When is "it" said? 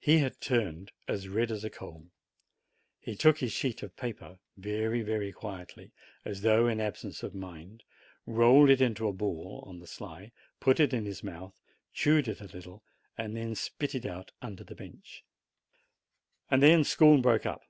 10.80-10.92, 12.26-12.40, 13.94-14.06